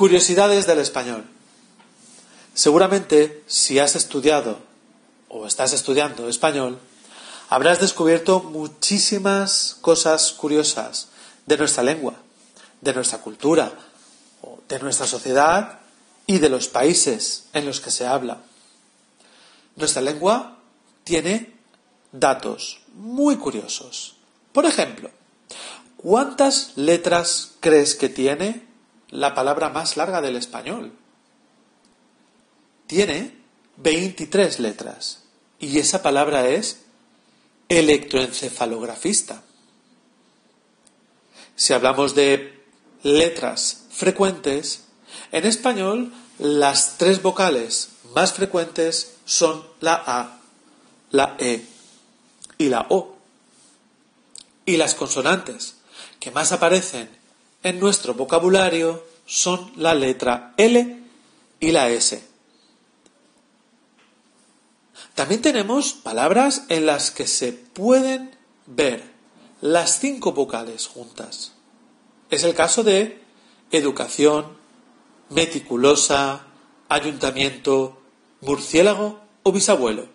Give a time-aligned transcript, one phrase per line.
[0.00, 1.26] Curiosidades del español.
[2.54, 4.58] Seguramente, si has estudiado
[5.28, 6.78] o estás estudiando español,
[7.50, 11.08] habrás descubierto muchísimas cosas curiosas
[11.44, 12.14] de nuestra lengua,
[12.80, 13.74] de nuestra cultura,
[14.70, 15.80] de nuestra sociedad
[16.26, 18.40] y de los países en los que se habla.
[19.76, 20.60] Nuestra lengua
[21.04, 21.58] tiene
[22.10, 24.16] datos muy curiosos.
[24.54, 25.10] Por ejemplo,
[25.98, 28.69] ¿cuántas letras crees que tiene
[29.10, 30.92] la palabra más larga del español?
[32.86, 33.36] Tiene
[33.76, 35.24] 23 letras
[35.58, 36.80] y esa palabra es
[37.68, 39.42] electroencefalografista.
[41.54, 42.64] Si hablamos de
[43.02, 44.84] letras frecuentes,
[45.32, 50.40] en español las tres vocales más frecuentes son la A,
[51.10, 51.64] la E
[52.58, 53.16] y la O.
[54.66, 55.76] Y las consonantes
[56.18, 57.19] que más aparecen
[57.62, 61.02] en nuestro vocabulario son la letra L
[61.60, 62.24] y la S.
[65.14, 69.02] También tenemos palabras en las que se pueden ver
[69.60, 71.52] las cinco vocales juntas.
[72.30, 73.22] Es el caso de
[73.70, 74.56] educación,
[75.28, 76.46] meticulosa,
[76.88, 78.00] ayuntamiento,
[78.40, 80.08] murciélago o bisabuelo.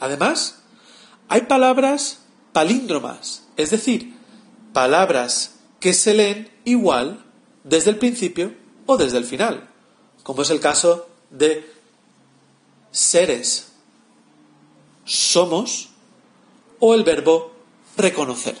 [0.00, 0.62] Además,
[1.28, 2.20] hay palabras
[2.58, 4.16] palíndromas, es decir,
[4.72, 7.24] palabras que se leen igual
[7.62, 8.52] desde el principio
[8.86, 9.68] o desde el final
[10.28, 11.72] como es el caso de
[12.92, 13.68] seres,
[15.06, 15.88] somos
[16.80, 17.54] o el verbo
[17.96, 18.60] reconocer.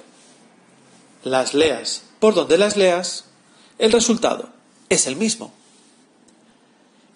[1.24, 3.24] Las leas por donde las leas,
[3.78, 4.48] el resultado
[4.88, 5.52] es el mismo.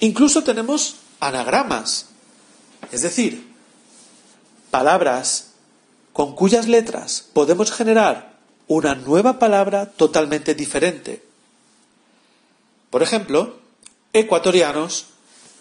[0.01, 2.09] Incluso tenemos anagramas,
[2.91, 3.55] es decir,
[4.71, 5.52] palabras
[6.13, 8.33] con cuyas letras podemos generar
[8.69, 11.23] una nueva palabra totalmente diferente.
[12.91, 13.59] Por ejemplo,
[14.13, 15.07] ecuatorianos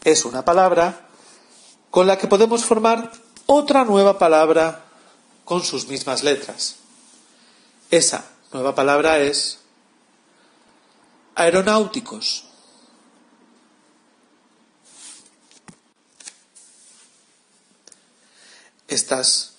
[0.03, 1.07] es una palabra
[1.90, 3.11] con la que podemos formar
[3.45, 4.85] otra nueva palabra
[5.45, 6.78] con sus mismas letras.
[7.90, 9.59] Esa nueva palabra es
[11.35, 12.45] aeronáuticos.
[18.88, 19.50] Estas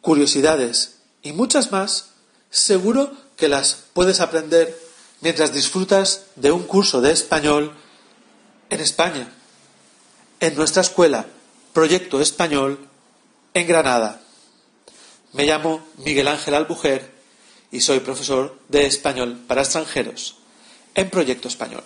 [0.00, 2.10] curiosidades y muchas más
[2.50, 4.78] seguro que las puedes aprender
[5.20, 7.74] mientras disfrutas de un curso de español
[8.70, 9.32] en España,
[10.40, 11.26] en nuestra escuela,
[11.72, 12.78] Proyecto Español,
[13.54, 14.20] en Granada.
[15.32, 17.12] Me llamo Miguel Ángel Albujer
[17.70, 20.36] y soy profesor de español para extranjeros
[20.94, 21.84] en Proyecto Español.